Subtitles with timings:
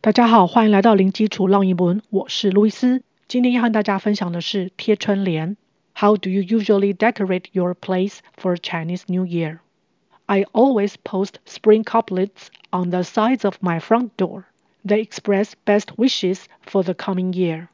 [0.00, 3.03] 大家好，欢迎来到零基础绕英文，我是路易斯。
[3.27, 5.57] 今天要和大家分享的是贴春联。
[5.93, 9.59] How do you usually decorate your place for Chinese New Year?
[10.25, 14.45] I always post spring couplets on the sides of my front door.
[14.83, 17.67] They express best wishes for the coming year.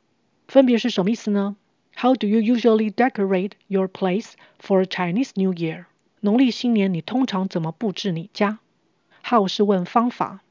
[0.50, 1.56] 分别是什么意思呢？
[1.96, 4.32] How do you usually decorate your place
[4.62, 5.86] for Chinese New Year?
[6.20, 8.60] 农历新年你通常怎么布置你家？
[9.24, 10.42] How 是问方法。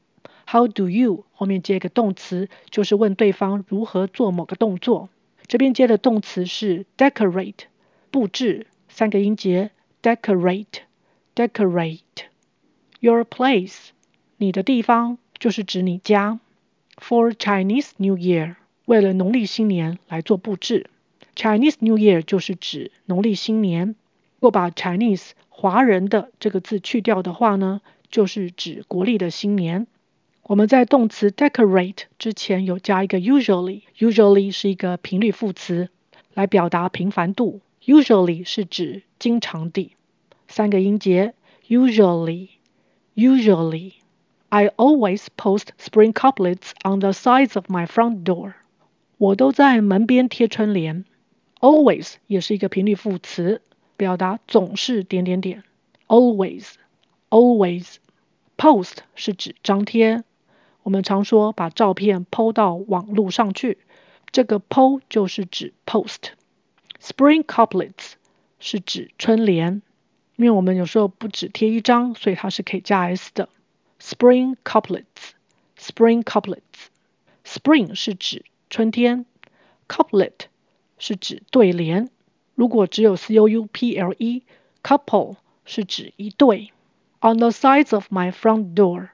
[0.49, 5.09] How do you 后面接个动词，就是问对方如何做某个动作。
[5.45, 7.65] 这边接的动词是 decorate，
[8.11, 9.71] 布置，三个音节
[10.01, 11.99] ，decorate，decorate。
[13.01, 13.89] Your place，
[14.37, 16.39] 你的地方，就是指你家。
[16.95, 20.89] For Chinese New Year，为了农历新年来做布置。
[21.35, 23.95] Chinese New Year 就是指农历新年。
[24.39, 29.87] 若把 Chinese 华人的这个字去掉的话呢，就是指国历的新年。
[30.47, 35.89] 我们在动词 decorate 之前有加一个 usually，usually 是一个频率副词，
[36.33, 37.59] 来表达频繁度。
[37.83, 39.97] usually 是指经常地。
[40.47, 41.33] 三个音节
[41.67, 43.95] ，usually，usually。
[44.47, 48.53] I always post spring couplets on the sides of my front door。
[49.17, 51.03] 我都在门边贴春联。
[51.59, 53.61] always 也是一个频率副词，
[53.97, 55.65] 表达总是点点点。
[56.07, 57.95] always，always。
[58.57, 60.23] post 是指张贴。
[60.87, 63.77] 我们常说把照片 po 到网络上去，
[64.31, 66.29] 这个 po 就是指 post。
[67.01, 68.13] Spring couplets
[68.61, 69.81] 是指春联，
[70.37, 73.49] 因为我们有时候不只贴一张，所以它是可以加 s 的。
[73.99, 76.61] Spring couplets，Spring couplets。
[77.43, 79.25] Spring 是指春天
[79.89, 80.45] ，couplet
[80.97, 82.09] 是指对联。
[82.55, 85.35] 如果只有 c o u p l e，couple
[85.65, 86.71] 是指一对。
[87.19, 89.09] On the sides of my front door。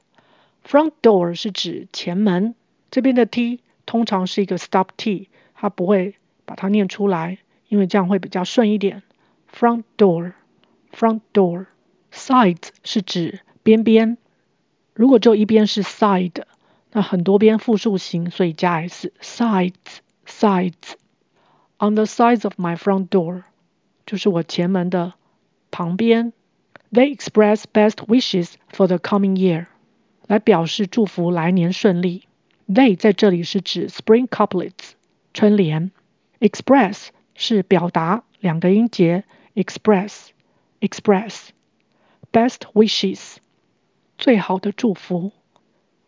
[0.65, 2.55] Front door 是指前门，
[2.89, 9.03] 这边的 t 通常是一个 stop t，它不会把它念出来，因为这样会比较顺一点。
[9.51, 14.17] Front door，front door，sides 是指边边，
[14.93, 16.43] 如果只有一边是 side，
[16.91, 20.93] 那很多边复数形，所以加 s，sides，sides。
[21.77, 23.43] On the sides of my front door，
[24.05, 25.13] 就是我前门的
[25.69, 26.31] 旁边。
[26.91, 29.67] They express best wishes for the coming year。
[30.27, 32.27] 来表示祝福来年顺利。
[32.67, 34.91] They 在这里是指 spring couplets
[35.33, 35.91] 春联。
[36.39, 39.23] Express 是表达两个音节
[39.55, 40.29] express
[40.79, 41.49] express。
[42.31, 43.35] Best wishes
[44.17, 45.31] 最好的祝福，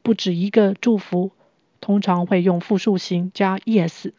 [0.01, 1.31] 不止一个祝福，
[1.81, 4.11] 通常会用复数形加 es。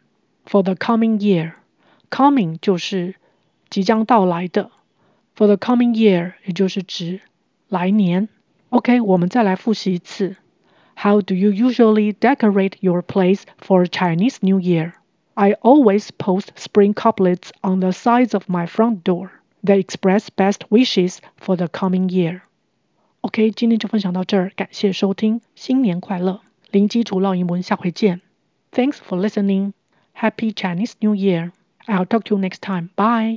[0.45, 3.15] For the coming year，coming 就是
[3.69, 4.71] 即将到来的。
[5.35, 7.19] For the coming year 也就是指
[7.67, 8.29] 来年。
[8.70, 10.36] OK，我们再来复习一次。
[10.96, 14.92] How do you usually decorate your place for Chinese New Year?
[15.34, 19.30] I always post spring couplets on the sides of my front door.
[19.64, 22.42] They express best wishes for the coming year.
[23.22, 26.40] OK，今天就分享到这儿，感谢收听，新年快乐！
[26.70, 28.20] 零基础绕英文，下回见。
[28.72, 29.72] Thanks for listening.
[30.14, 31.52] Happy Chinese New Year.
[31.86, 32.90] I'll talk to you next time.
[32.96, 33.30] Bye.